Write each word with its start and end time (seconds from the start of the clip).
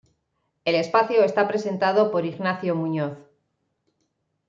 El 0.65 0.73
espacio 0.73 1.23
está 1.23 1.47
presentado 1.47 2.09
por 2.09 2.25
Ignacio 2.25 2.73
Muñoz. 2.75 3.19